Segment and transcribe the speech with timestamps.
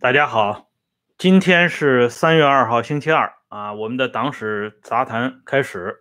[0.00, 0.68] 大家好，
[1.16, 3.72] 今天是三月二号，星期二啊。
[3.72, 5.98] 我们的党史杂谈开始。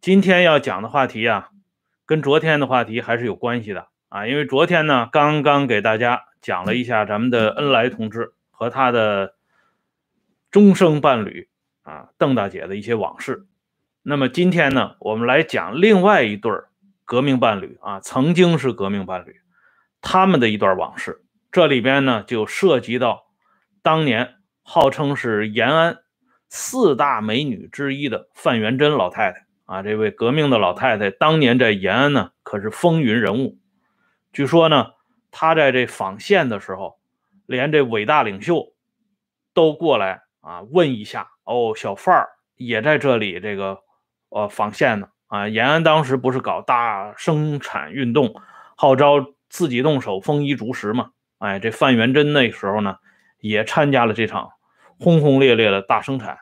[0.00, 1.50] 今天要讲的话题啊，
[2.04, 4.26] 跟昨天的话题还是有关系的啊。
[4.26, 9.36] 因为昨天呢，刚刚给大家讲了一下咱们的恩来同志和他的
[10.50, 11.48] 终生伴侣
[11.82, 13.46] 啊邓大姐的一些往事。
[14.02, 16.65] 那么今天呢，我们来讲另外一对儿
[17.06, 19.40] 革命伴侣啊，曾经是革命伴侣，
[20.02, 21.24] 他们的一段往事。
[21.52, 23.28] 这里边呢，就涉及到
[23.80, 25.98] 当年号称是延安
[26.48, 29.82] 四大美女之一的范元贞老太太啊。
[29.82, 33.56] 这位革命的老太太，当年在延安呢可是风云人物。
[34.32, 34.88] 据说呢，
[35.30, 36.98] 她在这纺线的时候，
[37.46, 38.74] 连这伟大领袖
[39.54, 43.78] 都过来啊问一下哦，小范儿也在这里这个
[44.28, 45.48] 呃纺线呢啊。
[45.48, 48.34] 延安当时不是搞大生产运动，
[48.76, 51.10] 号召自己动手丰衣足食嘛。
[51.38, 52.96] 哎，这范元贞那时候呢，
[53.40, 54.50] 也参加了这场
[54.98, 56.38] 轰轰烈烈的大生产。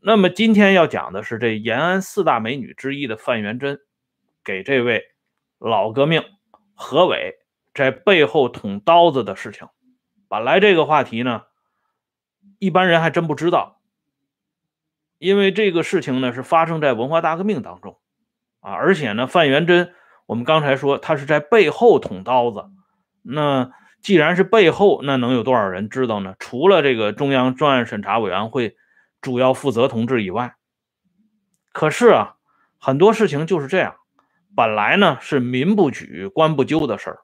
[0.00, 3.78] 那么今天要讲的是这延安四大美女之一的范元贞，
[4.44, 5.02] 给这位
[5.58, 6.22] 老革命
[6.74, 7.34] 何伟
[7.74, 9.66] 在背后捅刀子的事情。
[10.28, 11.42] 本来这个话题呢，
[12.58, 13.75] 一般人还真不知道，
[15.18, 17.98] 因为这个事情呢是发生在文化大革命当中
[18.60, 19.92] 啊，而且呢，范元贞
[20.26, 22.64] 我们刚才说他是在背后捅刀子。
[23.22, 23.70] 那
[24.02, 26.36] 既然是背后，那能有多少人知道呢？
[26.38, 28.76] 除了这个中央专案审查委员会
[29.20, 30.54] 主要负责同志以外，
[31.72, 32.36] 可是啊，
[32.78, 33.96] 很多事情就是这样，
[34.54, 37.18] 本来呢是民不举、官不究的事儿，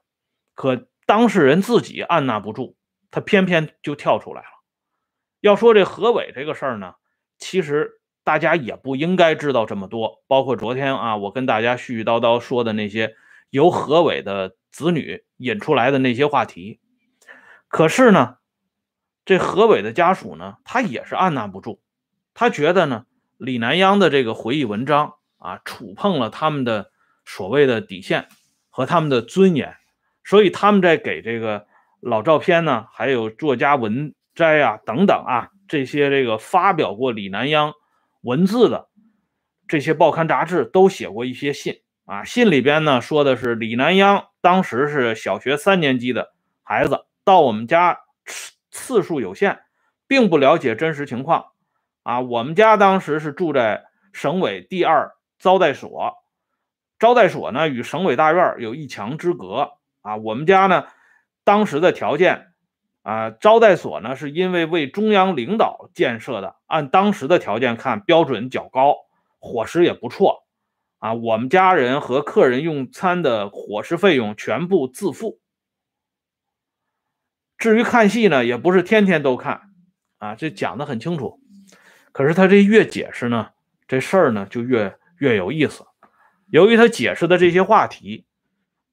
[0.55, 2.75] 可当事人自己按捺不住，
[3.11, 4.47] 他偏偏就跳出来了。
[5.39, 6.95] 要说这何伟这个事儿呢，
[7.37, 13.15] 其实大家也不应该知道这么多，包括昨天啊，我跟大家絮絮叨叨说的那些
[13.49, 14.55] 由何伟的。
[14.73, 16.79] 子女引出来的那些话题，
[17.67, 18.37] 可是呢，
[19.23, 21.79] 这何伟的家属呢，他也是按捺不住，
[22.33, 23.05] 他觉得呢，
[23.37, 26.89] 李南央的这个回忆文章啊，触碰了他们的
[27.23, 28.29] 所谓的底线
[28.71, 29.75] 和他们的尊严，
[30.23, 31.67] 所以他们在给这个
[31.99, 37.73] 老照片呢，还有作家文摘啊等等啊这些这个发表过李南央
[38.21, 38.89] 文字的
[39.67, 41.81] 这些报刊杂志都写过一些信。
[42.05, 49.61] 啊，信里边呢说的是李南央当时是小学三年级的孩子，到我们家次次数有限，
[50.05, 51.45] 并不了解真实情况。
[52.03, 56.13] 啊，我们家当时是住在省委第二招待所，
[56.99, 59.71] 招待所呢与省委大院有一墙之隔。
[60.01, 60.87] 啊，我们家呢
[61.45, 62.52] 当时的条件，
[63.03, 68.95] 啊，招待所呢是因为为中央领导建设的，按当时的条件看标准较高，
[69.39, 70.43] 伙食也不错。
[70.99, 75.41] 啊，我们家人和客人用餐的伙食费用全部自付。
[77.57, 79.61] 至于看戏呢，也不是天天都看，
[80.17, 81.41] 啊，这讲的很清楚。
[82.13, 83.49] 可是他这越解释呢，
[83.85, 85.85] 这事儿呢就越越有意思。
[86.47, 88.25] 由于他解释的这些话题，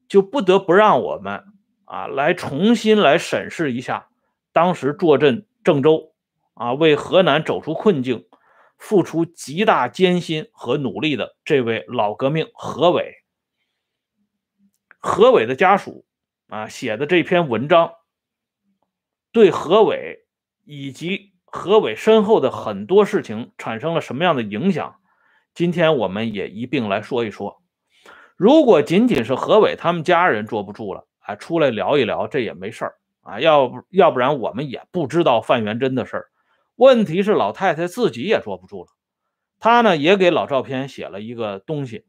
[0.08, 1.44] 就不得不让我们
[1.90, 4.08] 啊来重新来审视一下
[4.52, 6.14] 当时坐镇郑州
[6.54, 8.26] 啊，为河南走出困境。
[8.78, 13.12] 付出极大艰辛和努力的这位老革命何伟，
[14.98, 16.06] 何伟的家属
[16.48, 17.92] 啊写的这篇文章，
[19.32, 20.24] 对何伟
[20.64, 24.96] 以及何伟身后的很多事情产生了什么样的影响？
[25.52, 27.62] 今天我们也一并来说一说。
[28.34, 33.40] 如果仅仅是何伟他们家人坐不住了出来聊一聊，这也没事儿啊。
[33.40, 36.26] 要不要不然我们也不知道范元贞的事儿。
[36.76, 38.88] 问题是老太太自己也坐不住了，
[39.58, 42.06] 她呢也给老照片写了一个东西，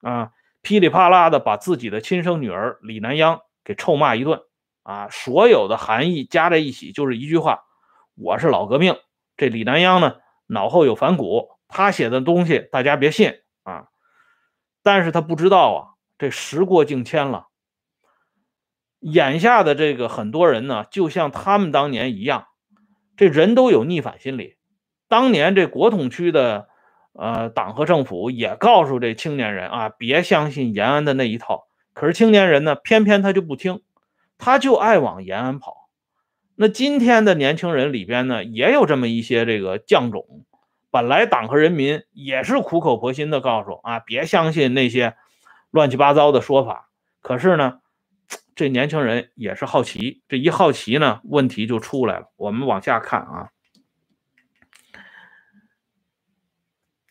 [0.00, 0.30] 啊，
[0.62, 4.40] 噼里啪啦的把自己的亲生女儿李南央给臭骂一顿，
[4.82, 7.64] 啊，所有的含义加在一起就是一句话：
[8.14, 8.96] 我是老革命。
[9.36, 10.16] 这李南央呢
[10.46, 13.34] 脑后有反骨，他写的东西大家别信
[13.64, 13.88] 啊。
[14.82, 15.80] 但是他不知道啊，
[16.16, 17.48] 这时过境迁了，
[19.12, 22.46] 眼下的这个很多人呢，就像他们当年一样。
[23.16, 24.56] 这人都有逆反心理，
[25.08, 26.68] 当年这国统区的
[27.12, 31.68] 呃党和政府也告诉这青年人啊，别相信延安的那一套。
[31.94, 33.80] 可是青年人呢，偏偏他就不听，
[34.38, 35.88] 他就爱往延安跑。
[36.56, 40.44] 那今天的年轻人里边呢，也有这么一些这个犟种，
[40.90, 45.14] 本来党和人民也是苦口婆心的告诉啊，别相信那些
[45.70, 46.90] 乱七八糟的说法。
[47.22, 47.78] 可是呢。
[48.56, 52.32] 这年轻人也是好奇，这一好奇呢，问题就出来了。
[52.36, 53.50] 我们往下看啊，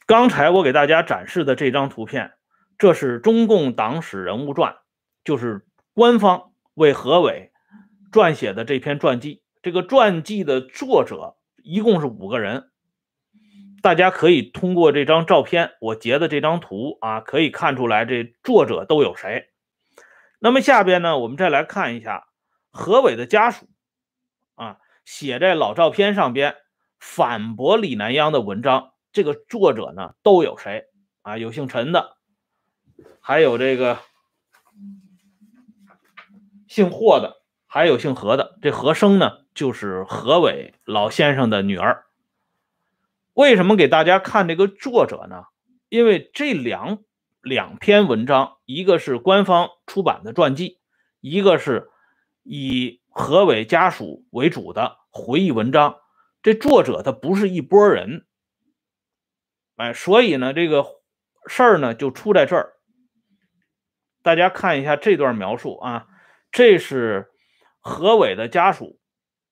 [0.08, 2.34] 刚才我给大家展示的这张图片，
[2.80, 4.76] 这是中共党史人物传，
[5.24, 7.52] 就是官方为何伟
[8.12, 9.44] 撰写的这篇传记。
[9.62, 12.72] 这个传记的作者一共是五个人，
[13.84, 19.52] 大家可以通过这张照片，我截的这张图啊，可以看出来这作者都有谁。
[20.40, 22.28] 那么下边呢，我们再来看一下
[22.70, 23.68] 何伟的家属
[24.56, 26.56] 啊写在老照片上边
[27.00, 30.86] 反驳李南央的文章，这个作者呢都有谁
[31.22, 31.38] 啊？
[31.38, 32.18] 有姓陈的，
[33.22, 34.00] 还有这个
[36.68, 37.38] 姓霍的，
[37.68, 38.58] 还有姓何的。
[38.62, 39.46] 这何生呢？
[39.54, 42.06] 就是何伟老先生的女儿。
[43.34, 45.46] 为什么给大家看这个作者呢？
[45.88, 47.00] 因为这两
[47.46, 50.80] 两篇文章，一个是官方出版的传记，
[51.22, 51.92] 一个是
[52.42, 55.98] 以何伟家属为主的回忆文章。
[56.42, 58.26] 这作者他不是一拨人，
[59.76, 60.88] 哎，所以呢，这个
[61.46, 62.74] 事儿呢就出在这儿。
[64.24, 66.08] 大家看一下这段描述啊，
[66.52, 67.30] 这是
[67.80, 69.00] 何伟的家属。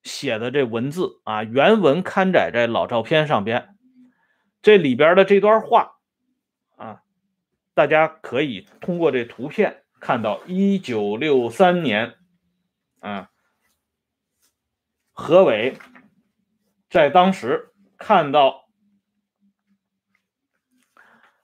[0.02, 3.76] 写的这文字啊，原文刊载在老照片上边。
[4.62, 5.93] 这里边的这段话，
[7.74, 12.14] 大家可以通过这图片看到，一九六三年
[13.00, 13.30] 啊，
[15.12, 15.76] 何伟
[16.88, 18.68] 在当时看到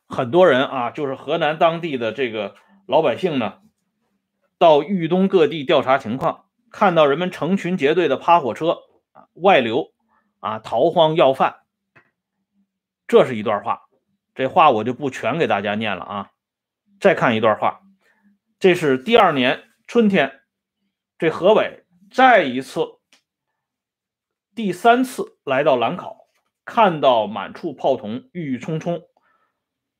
[0.06, 2.54] 很多人啊，就是河南当地的这个
[2.86, 3.60] 老百姓呢，
[4.58, 6.46] 到豫东各地调查情况。
[6.70, 8.78] 看到人们成群结队的趴火车
[9.10, 9.92] 啊，外流
[10.38, 11.62] 啊，逃荒要饭，
[13.08, 13.89] 这是一段话。
[14.34, 16.30] 这话我就不全给大家念了啊。
[17.00, 17.80] 再看一段话，
[18.58, 20.40] 这是第二年春天，
[21.18, 22.80] 这何伟再一次、
[24.54, 26.16] 第三次来到兰考，
[26.64, 29.02] 看到满处炮筒，郁郁葱葱，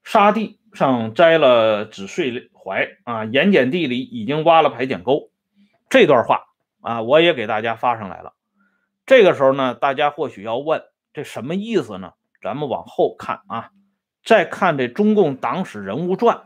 [0.04, 5.30] 沙地上摘了纸碎槐啊，盐碱地里已经挖了排碱沟。
[5.88, 6.46] 这段话。
[6.82, 8.32] 啊，我也给大家发上来了。
[9.04, 10.82] 这个时候呢，大家或许要问，
[11.12, 12.14] 这什么意思呢？
[12.40, 13.68] 咱们往后看啊，
[14.25, 16.37] 再看这《中共党史人物传》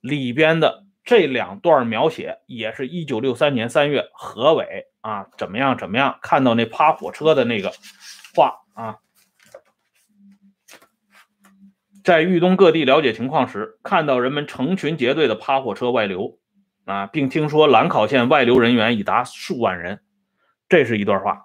[0.00, 7.72] 里边的这两段描写，也是一九六三年三月何伟啊怎么样怎么样，看到那趴火车的那个
[8.34, 8.96] 话啊，
[12.04, 16.38] 在豫东各地了解情况时，看到人们成群结队的趴火车外流。
[16.84, 20.00] 啊，并听说兰考县外流人员已达数万人，
[20.70, 21.44] 这是一段话。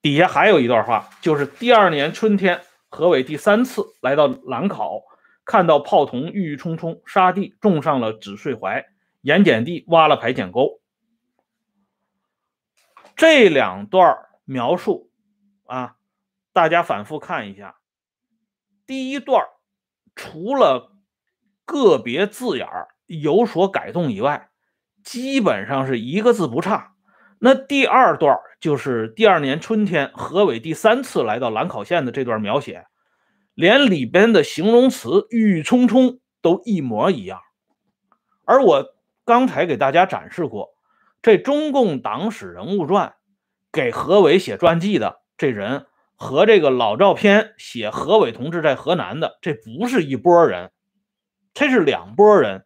[0.00, 2.62] 底下还有一段话，就是第二年春天，
[2.94, 5.00] 何伟第三次来到兰考，
[5.46, 8.84] 看到炮筒郁郁葱葱，沙地种上了紫穗槐，
[9.22, 10.78] 盐碱地挖了排碱沟。
[13.16, 15.10] 这两段描述
[15.64, 15.96] 啊，
[16.52, 17.76] 大家反复看一下。
[18.84, 19.42] 第一段
[20.14, 20.92] 除了
[21.64, 22.68] 个别字眼
[23.06, 24.50] 有所改动以外，
[25.02, 26.94] 基本上是一个字不差。
[27.44, 32.86] 那第二段就是第二年春天，何伟第三次来到兰考县的这段描写，
[33.54, 37.40] 连里边的形容词郁郁葱葱都一模一样。
[38.44, 38.94] 而我
[39.24, 40.68] 刚才给大家展示过，
[41.20, 43.12] 这中共党史人物传
[43.72, 50.70] 给何伟写传记的这人，和这个老照片写何伟同志在河南的，这不是一拨人，
[51.54, 52.64] 这是两拨人。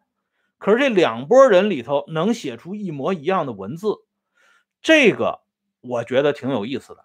[0.59, 3.89] 可是这两拨人里头能写出一模一样的文字，
[4.83, 5.41] 这个
[5.81, 7.05] 我觉得挺有意思的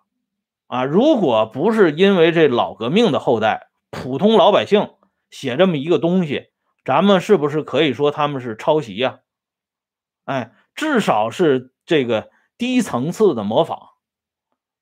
[0.67, 0.85] 啊！
[0.85, 4.93] 如果不是因为这老革命的后代，普通老百姓
[5.29, 6.51] 写这么一个东西，
[6.85, 9.19] 咱们是不是可以说他们是抄袭呀？
[10.25, 13.79] 哎，至少是这个低层次的模仿。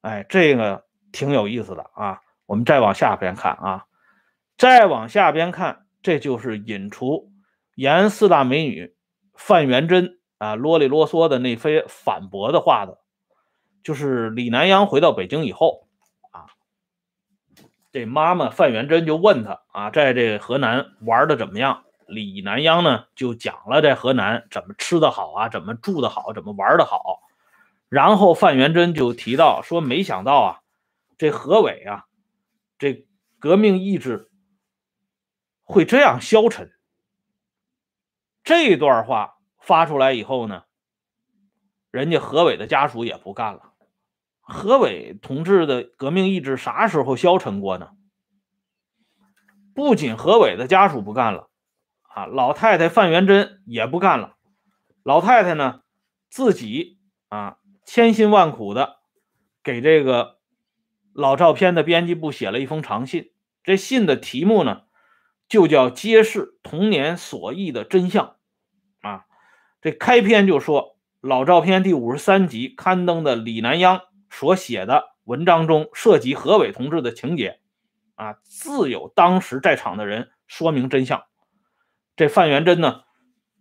[0.02, 2.22] 哎，这个挺有意思的啊！
[2.46, 3.86] 我们再往下边看啊，
[4.58, 7.32] 再往下边看，这就是引出。
[7.76, 8.96] 延安四大美女
[9.34, 12.98] 范元贞啊啰里啰嗦的那非反驳的话的，
[13.84, 15.88] 就是李南阳回到北京以后
[16.32, 16.48] 啊，
[17.92, 21.84] 这妈妈范元贞就问他啊，在这河南玩的怎么样？
[22.08, 27.20] 李南阳呢就讲了在河南怎么吃的好啊，怎么住的好，怎么玩的好。
[27.88, 30.62] 然后范元贞就提到说，没想到啊，
[31.18, 32.06] 这何伟啊，
[32.78, 33.06] 这
[33.40, 34.32] 革命意志
[35.64, 36.72] 会这样消沉。
[38.44, 39.39] 这段话
[39.70, 40.64] 发出来以后呢，
[41.92, 43.74] 人家何伟的家属也不干了。
[44.42, 47.92] 何伟同志的革命意志啥时候消沉过呢？
[49.76, 51.52] 不仅何伟的家属不干了，
[52.02, 54.38] 啊，老太太范元贞也不干了。
[55.04, 55.84] 老太太呢，
[56.32, 56.98] 自己
[57.28, 58.98] 啊，千辛万苦的
[59.62, 60.40] 给这个
[61.14, 63.32] 老照片的编辑部写了一封长信。
[63.64, 64.86] 这信的题目呢，
[65.48, 68.38] 就叫揭示童年所忆的真相
[69.02, 69.28] 啊。
[69.82, 77.60] 这开篇就说老照片第五十三集刊登的李南央所写的文章中涉及何伟同志的情节
[78.16, 81.24] 啊，自有当时在场的人说明真相。
[82.18, 83.04] 这范元贞呢，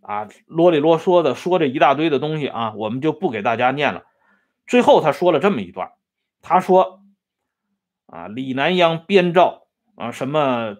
[0.01, 4.03] 啊啰里啰嗦的说这一大堆的东西啊，我们就不给大家念了。
[4.67, 5.91] 最后他说了这么一段，
[6.41, 7.01] 他说
[8.07, 10.75] 啊，李南央编造啊什么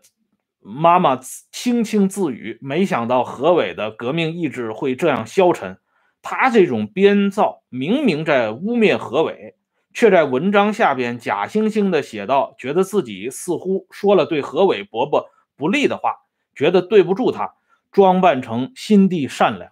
[0.59, 1.19] 妈妈
[1.51, 5.79] 轻轻自语，没想到何伟的革命意志会这样消沉。
[6.21, 9.55] 他这种编造明明在污蔑何伟，
[9.93, 16.15] 却在文章下边假惺惺的写道，觉得自己似乎说了对何伟伯伯不利的话，
[16.53, 17.53] 觉得对不住他。
[17.91, 19.71] 装扮成心地善良，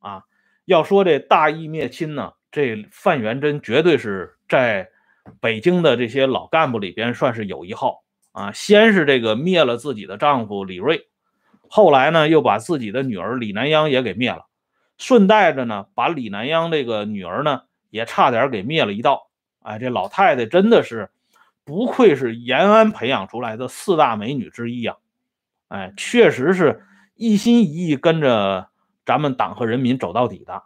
[0.00, 0.22] 啊，
[0.64, 4.88] 要说这大义灭亲呢，这范元贞绝对是在
[5.40, 8.02] 北京的这些老干部里边算是有一号
[8.36, 8.52] 啊。
[8.52, 11.08] 先是这个灭了自己的丈夫李瑞，
[11.68, 14.44] 后来呢又把自己的女儿李南央也给灭了，
[14.98, 19.30] 顺带着呢把李南央这个女儿呢也差点给灭了一道。
[19.60, 21.10] 哎，这老太太真的是
[21.64, 24.96] 不愧是延安培养出来的四大美女之一呀！
[25.68, 26.82] 哎，确实是。
[27.18, 28.68] 一心一意跟着
[29.06, 30.64] 咱们党和人民走到底的，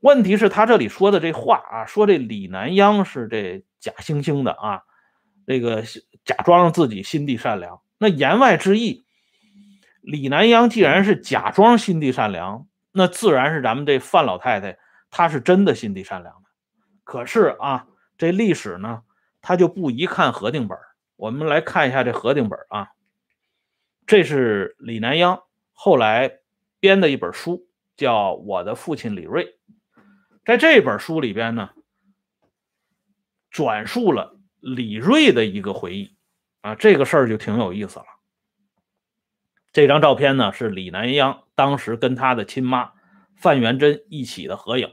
[0.00, 4.80] 问题是，他这里说的这话啊，说这李南央是这假惺惺的啊，
[5.46, 5.82] 这个
[6.24, 7.80] 假装自己心地善良。
[7.98, 9.04] 那言外之意，
[10.00, 14.78] 李南央既然是假装心地善良，那自然是咱们这范老太太
[15.10, 16.48] 她是真的心地善良的。
[17.04, 17.86] 可是啊，
[18.16, 19.02] 这历史呢，
[19.40, 20.78] 他就不一看核定本。
[21.16, 22.88] 我们来看一下这核定本啊。
[24.06, 26.38] 这是李南央后来
[26.80, 29.44] 编的一本书，叫《我的父亲李瑞》。
[30.44, 31.70] 在这本书里边呢，
[33.50, 36.16] 转述了李瑞的一个回忆
[36.62, 38.06] 啊，这个事儿就挺有意思了。
[39.72, 42.92] 这张照片呢是李南央当时跟他的亲妈
[43.36, 44.90] 范元贞一起的合影。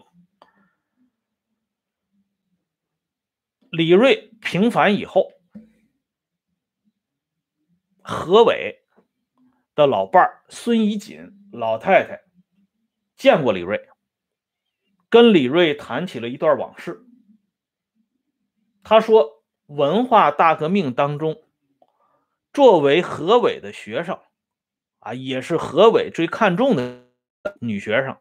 [3.71, 5.31] 李瑞平反以后，
[8.01, 8.77] 何伟。
[9.73, 12.23] 的老伴儿孙怡锦老太太
[13.15, 13.87] 见过李瑞，
[15.09, 17.05] 跟李瑞谈起了一段往事。
[18.83, 19.40] 他说，
[19.75, 21.41] 文化大革命当中，
[22.51, 24.19] 作为何伟的学生，
[24.99, 27.05] 啊，也是何伟最看重的
[27.59, 28.17] 女学生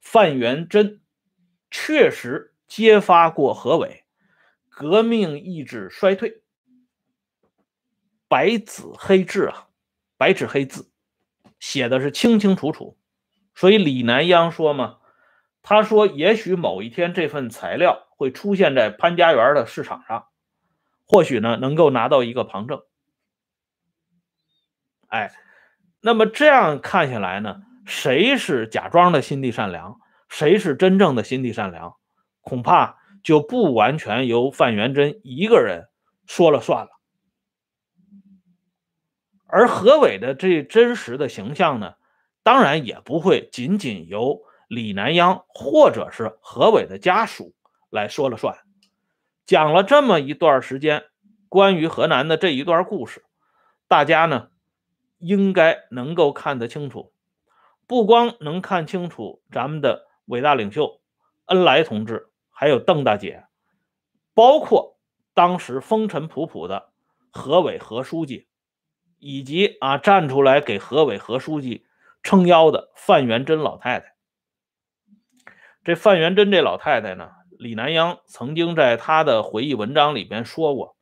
[0.00, 1.00] 范元贞，
[1.70, 4.04] 确实揭发过何伟
[4.70, 6.42] 革命意志衰退，
[8.28, 9.68] 白纸黑字啊。
[10.18, 10.90] 白纸黑字
[11.60, 12.96] 写的是清清楚楚，
[13.54, 14.96] 所以李南央说嘛，
[15.60, 20.28] 他说也许某一天这份材料会出现在潘家园的市场上，
[21.06, 22.82] 或许呢能够拿到一个旁证。
[25.08, 25.32] 哎，
[26.00, 31.94] 那么这样看下来呢，谁是假装的心地善良，谁是真正的心地善良，
[32.40, 35.88] 恐怕就不完全由范元贞一个人
[36.26, 36.90] 说了算了。
[39.46, 41.94] 而何伟的这真实的形象呢，
[42.42, 47.54] 当然也不会仅仅由李南央或者是何伟的家属
[47.90, 48.58] 来说了算。
[49.46, 51.04] 讲了这么一段时间
[51.48, 53.24] 关于河南的这一段故事，
[53.88, 54.48] 大家呢
[55.18, 57.12] 应该能够看得清楚，
[57.86, 61.00] 不光能看清楚咱们的伟大领袖
[61.46, 63.46] 恩来同志，还有邓大姐，
[64.34, 64.98] 包括
[65.32, 66.90] 当时风尘仆仆的
[67.30, 68.48] 何伟何书记。
[69.18, 71.86] 以及啊，站出来给何伟何书记
[72.22, 74.14] 撑腰的范元贞老太太。
[75.82, 80.96] 这范元贞这老太太呢，李南阳曾经在他的回忆文章里边说过，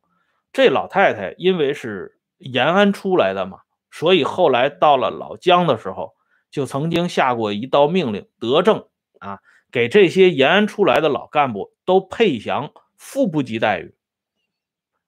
[0.53, 3.59] 这老太太因为是延安出来的嘛，
[3.91, 6.15] 所以后来到了老姜的时候，
[6.51, 8.87] 就曾经下过一道命令，德政
[9.19, 9.41] 啊，
[9.73, 13.95] 给这些延安出来的老干部都配享副部级待遇。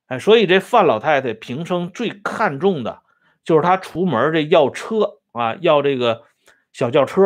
[0.06, 3.02] 哎，所以这范老太太平生最看重的，
[3.44, 6.22] 就是她出门这要车啊，要这个
[6.72, 7.22] 小轿车，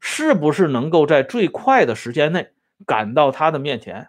[0.00, 2.48] 是不是能够在最快的时间内
[2.84, 4.08] 赶到他的面前？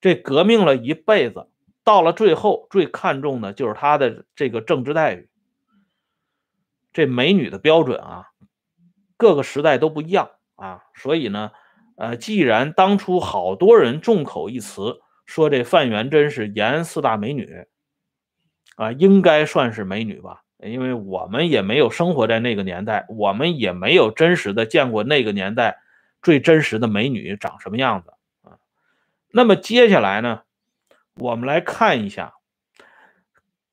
[0.00, 1.48] 这革命了一辈子，
[1.84, 5.28] 到了最后最看重的就是他的这个政治待遇。
[6.92, 8.30] 这美女的标准啊，
[9.16, 10.82] 各个时代都不一样啊。
[10.94, 11.52] 所以呢，
[11.96, 15.00] 呃，既然当初好多人众口一词。
[15.26, 17.64] 说这范元贞是延安四大美女，
[18.76, 20.42] 啊，应该算是美女吧？
[20.58, 25.78] 因为我们也没有生活在那个年代，我们也没有真实的见过那个年代
[26.24, 28.12] 最真实的美女长什么样子
[28.42, 28.58] 啊。
[29.30, 30.42] 那么接下来呢，
[31.14, 32.34] 我们来看一下，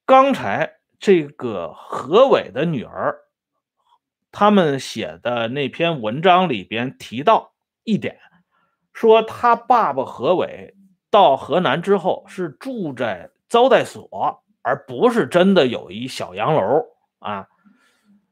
[0.05, 3.21] 刚才这个何伟的女儿，
[4.31, 7.53] 他们写的那篇文章里边提到
[7.83, 8.19] 一点，
[8.93, 10.75] 说他爸爸何伟
[11.09, 16.85] 到河南之后是住在招待所，而不是真的有一小洋楼
[17.19, 17.47] 啊。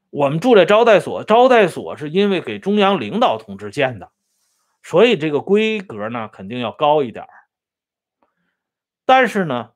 [0.09, 4.11] 我们住在招待所，招待所是因为给中央领导同志建的，
[4.83, 7.25] 所以这个规格呢肯定要高一点
[9.05, 9.71] 但是呢。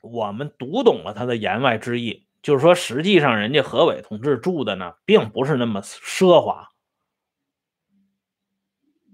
[0.00, 6.68] 我们读懂了他的言外之意，就是说，实际上人家何伟同志住的呢，并不是那么奢华。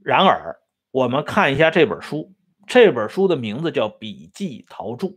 [0.02, 2.34] 然而，我们看一下这本书，
[2.66, 5.08] 这本书的名字叫《笔记陶铸》，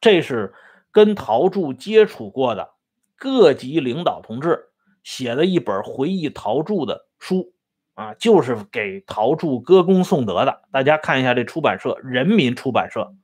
[0.00, 0.54] 这是
[0.92, 2.75] 跟陶铸接触过的
[3.16, 4.68] 各级领导同志
[5.02, 7.54] 写了一本回忆陶铸的书
[7.94, 10.62] 啊，就是给陶铸歌功颂德的。
[10.70, 13.14] 大家看一下这出版社，人民出版社。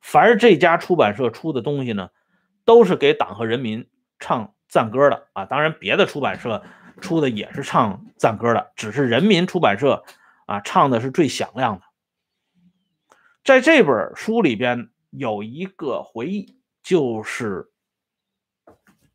[0.00, 2.10] 凡是这家出版社出的东西呢，
[2.64, 3.88] 都是给党和人民
[4.18, 5.46] 唱赞歌的啊！
[5.46, 6.62] 当然，别的出版社
[7.00, 10.04] 出的也是唱赞歌的，只是人民出版社
[10.46, 11.82] 啊唱的是最响亮的。
[13.42, 17.70] 在这本书里边有一个回忆，就是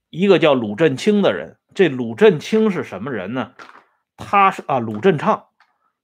[0.09, 1.57] 一个叫鲁振清的人。
[1.73, 3.53] 这鲁振清是什么人呢？
[4.17, 5.47] 他是啊，鲁振畅，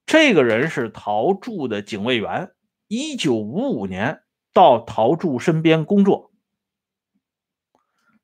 [0.06, 2.52] 这个人是陶铸的警卫员，
[2.88, 4.22] 一九五五年。
[4.54, 6.32] 到陶铸身边工作，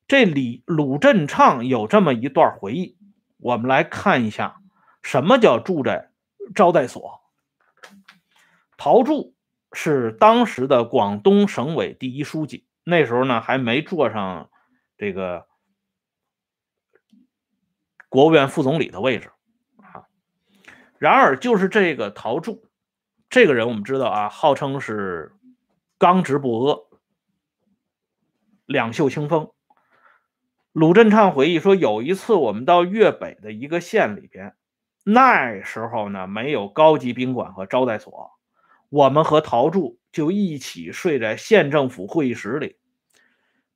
[0.08, 2.96] 这里鲁振畅有这么一段回忆，
[3.36, 4.62] 我们来看一下
[5.02, 6.10] 什么叫住在
[6.54, 7.20] 招待所。
[8.78, 9.34] 陶铸
[9.74, 14.48] 是当时的广东省委第一书记，那时候呢还没坐上
[14.96, 15.46] 这个
[18.12, 19.30] 国务院副总理的位置
[19.78, 20.04] 啊。
[20.98, 22.62] 然而，就是这个陶铸
[23.30, 25.32] 这个人，我们知道啊，号称是。
[25.98, 26.82] 刚直不阿，
[28.66, 29.52] 两袖清风。
[30.72, 34.56] 鲁振畅回忆说，有一次我们到粤北的一个县里边，
[35.04, 38.32] 那时候呢没有高级宾馆和招待所，
[38.88, 42.78] 我们和陶铸就一起睡在县政府会议室里。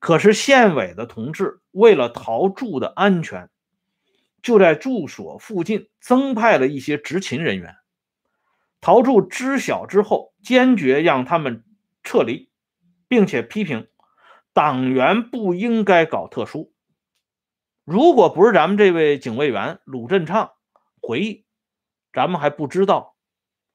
[0.01, 3.49] 可是县委的同志为了陶铸的安全，
[4.46, 7.74] 就在住所附近增派了一些执勤人员。
[8.80, 11.64] 陶铸知晓之后，坚决让他们。
[12.04, 12.52] 撤离，
[13.09, 13.88] 并且批评
[14.52, 16.72] 党员不应该搞特殊。
[17.85, 20.52] 如果不是咱们这位警卫员鲁振畅
[21.02, 21.44] 回忆，
[22.12, 23.16] 咱们还不知道。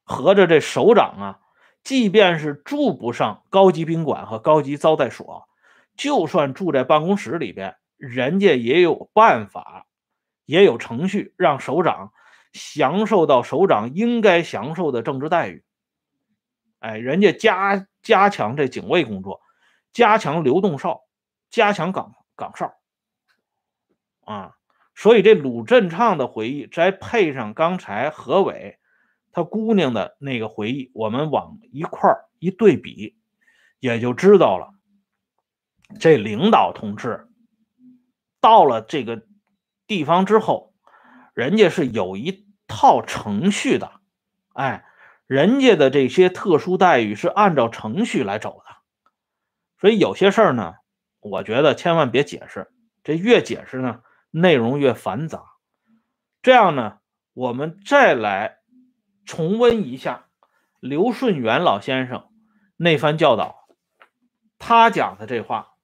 [0.06, 1.40] 合着这首长啊，
[1.84, 5.50] 即便是住不上高级宾馆和高级招待所，
[5.98, 9.88] 就算住在办公室里边，人家也有办法，
[10.52, 12.12] 也有程序，让首长
[12.52, 15.64] 享受到首长应该享受的政治待遇。
[16.80, 17.88] 哎，人家加。
[18.04, 19.42] 加强这警卫工作，
[19.94, 21.04] 加强流动哨，
[21.52, 22.74] 加强岗岗哨，
[24.26, 24.56] 啊，
[24.96, 28.80] 所以这鲁振畅的回忆，再配上刚才何伟
[29.32, 33.16] 他姑娘的那个回忆，我们往一块儿一对比，
[33.80, 34.74] 也就知道了，
[36.00, 37.28] 这领导同志
[38.40, 39.22] 到了这个
[39.92, 40.74] 地方之后，
[41.34, 43.92] 人家是有一套程序的，
[44.54, 44.86] 哎。
[45.28, 48.76] 人家的这些特殊待遇是按照程序来走的，
[49.80, 50.74] 所以有些事儿呢，
[51.22, 52.70] 我觉得千万别解释，
[53.02, 55.42] 这越解释呢，内容越繁杂。
[56.42, 57.00] 这样呢，
[57.34, 58.58] 我们再来
[59.24, 60.28] 重温一下
[60.82, 62.28] 刘顺元老先生
[62.76, 63.70] 那番教导，
[64.60, 65.76] 他讲的这话：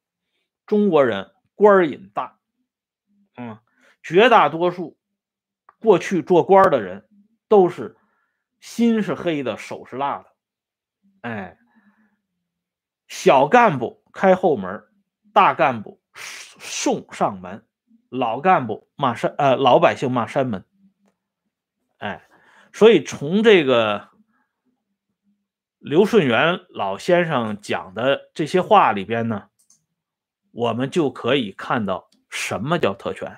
[0.65, 2.38] 中国人官瘾大，
[3.38, 3.60] 嗯，
[4.08, 4.98] 绝大多数
[5.80, 7.10] 过去做官的人
[7.50, 7.98] 都是。
[8.60, 10.26] 心是黑的，手是辣的，
[11.22, 11.60] 哎，
[13.08, 14.84] 小干部开后门，
[15.32, 17.63] 大干部送上门，
[18.10, 20.65] 老干部骂山呃，老百姓骂山门，
[22.00, 22.28] 哎，
[22.74, 24.10] 所以从这个
[25.78, 29.50] 刘顺元老先生讲的这些话里边呢，
[30.52, 33.38] 我们就可以看到什么叫特权。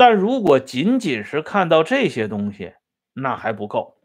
[0.00, 2.72] 但如果仅仅是看到这些东西，
[3.12, 3.98] 那还不够，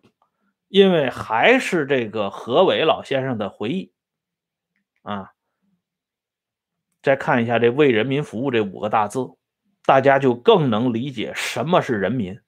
[0.67, 3.93] 因为还是这个何伟老先生的回忆
[5.03, 5.31] 啊。
[7.01, 9.38] 再看一下这“为人民服务”这五个大字，
[9.86, 12.41] 大家就更能理解什么是人民，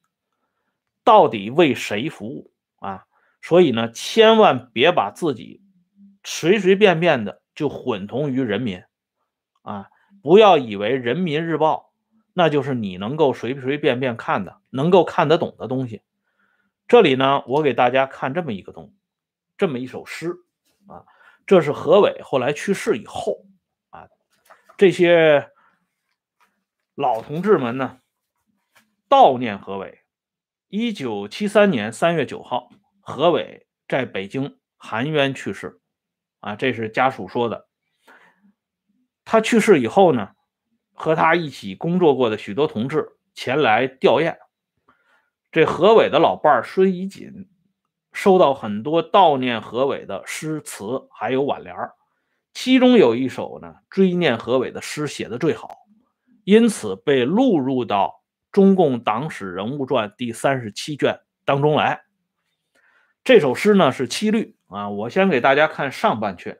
[1.05, 3.05] 到底为谁服务啊？
[3.41, 5.61] 所以呢，千万别把自己
[6.25, 8.83] 随随便便的就混同于人民
[9.61, 9.87] 啊！
[10.21, 11.75] 不要以为《人民日报》
[12.37, 16.03] 那就是你能够随随便便看的、能够看得懂的东西。
[16.87, 18.93] 这里呢，我给大家看这么一个东，
[19.57, 20.35] 这么一首诗
[20.85, 21.03] 啊，
[21.47, 23.47] 这是何伟后来去世以后
[23.89, 24.07] 啊
[24.77, 25.49] 这些
[26.93, 28.01] 老同志们呢
[29.09, 30.03] 悼念何伟。
[30.67, 32.69] 一九七三年三月九号，
[32.99, 35.81] 何伟在北京含冤去世。
[36.39, 37.67] 啊，这是家属说的。
[39.25, 40.35] 他去世以后呢，
[40.97, 44.35] 和他一起工作过的许多同志前来吊唁。
[45.51, 47.47] 这何伟的老伴儿孙怡锦
[48.11, 51.93] 收到很多悼念何伟的诗词，还有挽联儿。
[52.53, 55.77] 其中有一首呢，追念何伟的诗写的最好，
[56.43, 58.07] 因此被录入到
[58.51, 62.01] 《中共党史人物传》第三十七卷当中来。
[63.23, 66.57] 这首诗呢是七律啊，我先给大家看上半阙，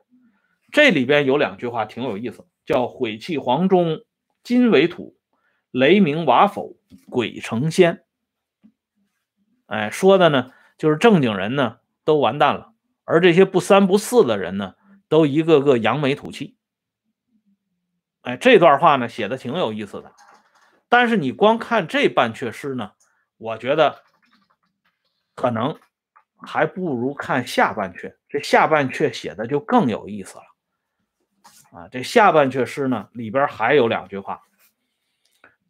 [0.70, 3.98] 这里边有两句话挺有意思，叫“悔弃黄忠
[4.48, 5.16] 金为土，
[5.70, 6.76] 雷鸣瓦否
[7.10, 8.04] 鬼成仙”。
[9.66, 12.72] 哎，说的呢就是正经人呢都完蛋了，
[13.04, 14.74] 而这些不三不四的人呢。
[15.10, 16.58] 都一个个扬眉吐气，
[18.20, 20.12] 哎，这段话呢写的挺有意思的，
[20.90, 22.92] 但是你光看这半阙诗呢，
[23.38, 24.02] 我觉得
[25.34, 25.80] 可能
[26.36, 30.44] 还不如看下半阙，这下半阙写的就更有意思了。
[31.72, 34.42] 啊，这下半阙诗呢里边还有两句话：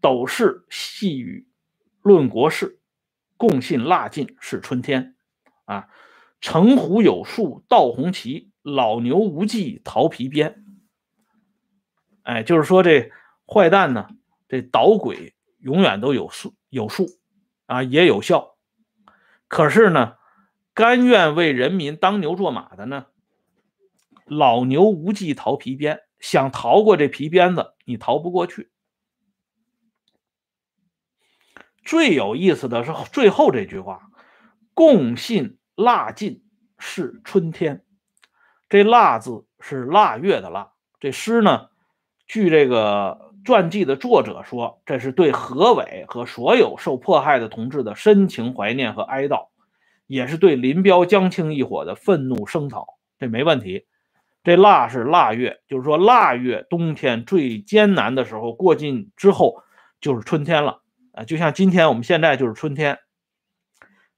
[0.01, 1.49] 斗士细语
[2.03, 2.81] 论国事，
[3.37, 5.17] 共信腊尽是春天。
[5.65, 5.89] 啊，
[6.41, 8.49] 城狐有数道红旗。
[8.63, 10.63] 老牛无忌逃皮鞭，
[12.23, 13.11] 哎，就是说这
[13.47, 14.09] 坏蛋呢，
[14.47, 17.07] 这捣鬼永远都有数有数
[17.65, 18.59] 啊，也有效。
[19.47, 20.17] 可是呢，
[20.75, 23.07] 甘愿为人民当牛做马的呢，
[24.29, 28.71] 老牛无忌逃皮鞭，想逃过这皮鞭子，你逃不过去。
[31.85, 34.11] 最有意思的是最后这句话
[34.75, 36.45] ：“共信腊尽
[36.79, 37.83] 是春天。”
[38.69, 41.71] 这腊字是腊月的腊，这诗呢，
[42.27, 49.49] 据这个传记的作者说，这是对何伟和所有受迫害的同志的深情怀念和哀悼，
[50.07, 52.99] 也是对林彪、江青一伙的愤怒声讨。
[53.19, 53.88] 这没问题。
[54.49, 59.63] 这腊是腊月，就是说腊月冬天最艰难的时候过尽之后，
[60.01, 60.81] 就是春天了
[61.13, 62.99] 啊，就像今天我们现在就是春天。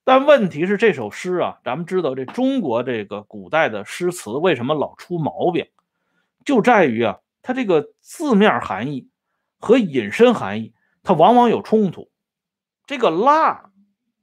[0.05, 5.67] 但问题是这首诗啊，咱们知道这中国这个古代的诗词为什么老出毛病，
[6.45, 9.09] 就在于啊，它这个字面含义
[9.59, 12.09] 和引申含义，它往往有冲突。
[12.87, 13.73] 这个腊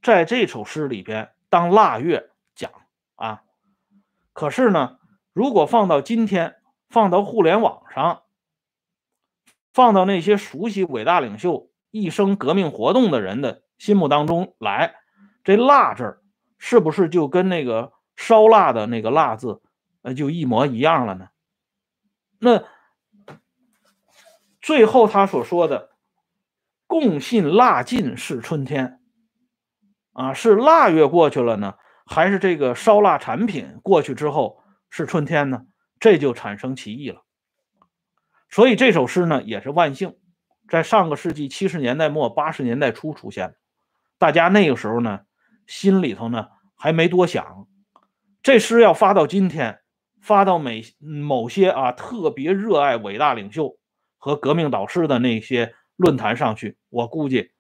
[0.02, 2.72] 在这首诗里边当腊月讲
[3.16, 3.42] 啊，
[4.32, 4.97] 可是呢，
[5.38, 6.56] 如果放到今天，
[6.90, 8.24] 放到互联网上，
[9.72, 14.96] 放到那些熟悉伟大领袖一生革命活动的人的心目当中来。
[15.44, 16.24] 这“辣”字
[16.58, 19.62] 是不是就跟那个烧腊的那个“腊”字，
[20.02, 21.28] 呃，就一模一样了呢？
[22.40, 22.64] 那
[24.60, 25.92] 最后他所说的
[26.88, 29.00] “共信腊尽是春天”，
[30.14, 31.76] 啊，是腊月过去了呢，
[32.08, 35.66] 还是这个烧腊产品过去之后是春天呢？
[36.00, 37.24] 这就产生歧义了。
[38.50, 40.18] 所以这首诗呢，也是万幸，
[40.70, 43.56] 在上个世纪七十年代末八十年代初出现的，
[44.18, 45.22] 大家那个时候呢。
[45.68, 46.48] 心里头呢
[46.78, 47.68] 还没多想，
[48.42, 49.82] 这诗要发到今天，
[50.22, 53.78] 发到每某些啊特别热爱伟大领袖
[54.18, 57.52] 和革命导师的那些论坛上去，我估计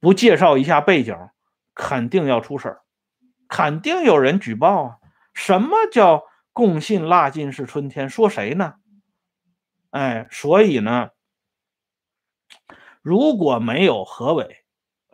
[0.00, 1.16] 不介绍一下背景，
[1.72, 2.80] 肯定要出事儿，
[3.48, 4.96] 肯定有人举报啊！
[5.32, 6.24] 什么叫
[6.56, 8.08] 共信腊尽是春天？
[8.08, 8.76] 说谁呢？
[9.90, 11.10] 哎，所以呢，
[13.02, 14.64] 如果没有何伟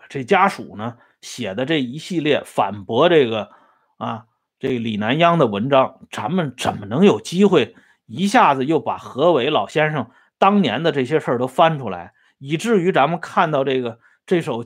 [0.09, 0.99] 这家属呢？
[1.21, 3.51] 写的这一系列反驳这个
[3.97, 4.27] 啊，
[4.61, 7.75] 这李南央的文章，咱们怎么能有机会
[8.07, 14.65] 一下子又把何伟老先生当年的这些事儿都翻出来，以至于咱们看到这个这首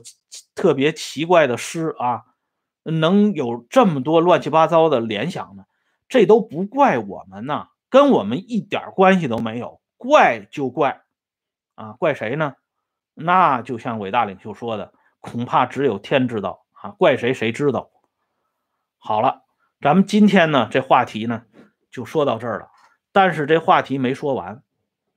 [0.53, 2.21] 特别奇怪的诗啊，
[2.83, 5.63] 能有这么多乱七八糟的联想呢？
[6.07, 11.01] 这都不怪我们呐，跟我们一点关系都没有，怪就怪
[11.75, 12.55] 啊，怪谁呢？
[13.13, 14.93] 那就像伟大领袖说的。
[15.19, 17.89] 恐怕只有天知道啊，怪谁谁知道。
[18.97, 19.41] 好了，
[19.81, 21.43] 咱们今天呢这话题呢
[21.89, 22.69] 就说到这儿了。
[23.11, 24.63] 但是这话题没说完，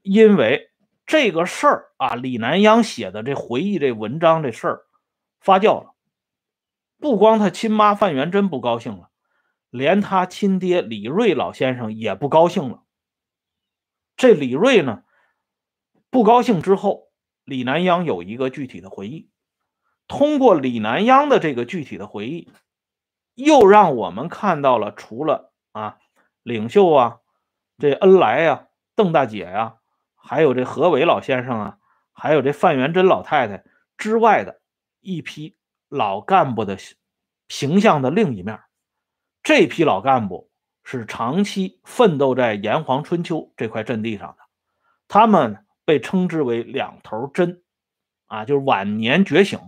[0.02, 0.70] 因为
[1.06, 4.80] 这个事儿啊，李南央写的这回忆这文章这事儿
[5.38, 5.94] 发酵了。
[6.98, 9.09] 不光他亲妈范元贞不高兴了，
[9.70, 12.82] 连他亲爹李瑞老先生也不高兴了。
[14.16, 15.04] 这李瑞呢
[16.10, 17.10] 不高兴之后，
[17.44, 19.30] 李南央有一个具体的回忆。
[20.08, 22.50] 通过李南央的这个具体的回忆，
[23.34, 25.98] 又让我们看到了除了啊
[26.42, 27.20] 领袖啊，
[27.78, 29.76] 这恩来呀、邓大姐呀
[30.16, 31.78] 还有这何伟老先生啊，
[32.12, 33.64] 还有这范元珍老太太
[33.96, 34.60] 之外的
[35.00, 35.56] 一批
[35.88, 36.76] 老干部的
[37.48, 38.60] 形象的另一面。
[39.42, 40.50] 这批老干部
[40.84, 44.36] 是长期奋斗在炎黄春秋这块阵地上的，
[45.08, 47.62] 他们被称之为两头针，
[48.26, 49.58] 啊，就是晚年觉醒，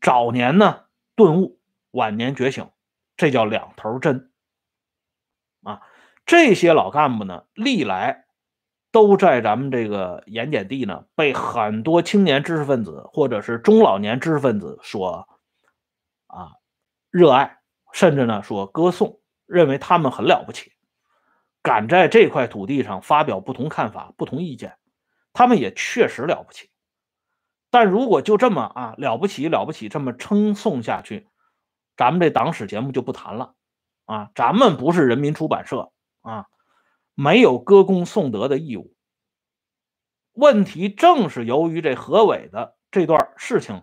[0.00, 2.70] 早年呢顿悟，晚年觉醒，
[3.16, 4.30] 这叫两头针。
[5.64, 5.82] 啊，
[6.24, 8.24] 这些老干部呢，历来
[8.90, 15.28] 都在咱们这个盐碱地呢，被很多青年知识分子或者是中老年知识分子所
[16.26, 16.52] 啊
[17.10, 17.57] 热爱，
[17.92, 20.72] 甚至呢说歌颂，认为他们很了不起，
[21.62, 24.76] 敢在这块土地上发表不同看法、不同意见，
[25.32, 26.70] 他们也确实了不起。
[27.70, 31.28] 但如果就这么啊了不起了不起这么称颂下去，
[31.96, 33.54] 咱们这党史节目就不谈了。
[34.06, 36.46] 啊，咱们不是人民出版社啊，
[37.14, 38.94] 没有歌功颂德的义务。
[40.32, 43.82] 问题正是由于这何伟的这段事情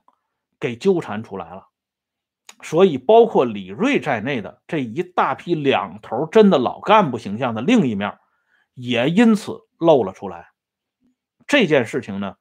[0.59, 1.67] 给纠缠出来了，
[2.61, 8.17] 所以包括李锐在内的这一大批两头真的老干部形象的另一面，
[8.73, 10.49] 也因此露了出来。
[11.47, 12.35] 这件事情呢，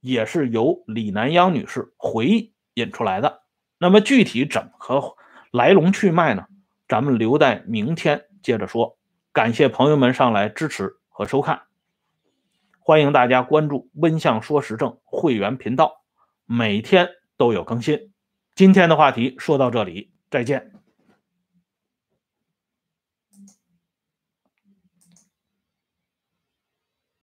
[0.00, 3.42] 也是由李南央女士回忆引出来的。
[3.78, 5.16] 那么具体怎么
[5.50, 6.46] 来龙去脉呢？
[6.88, 8.96] 咱们留待明天接着说。
[9.32, 11.62] 感谢朋友们上来支持和收看，
[12.78, 16.02] 欢迎大家关注“温相说时政”会员频道，
[16.46, 18.12] 每天都有更新。
[18.56, 20.72] 今天的话题说到这里，再见。